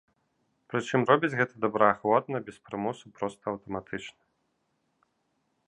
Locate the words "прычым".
0.73-1.03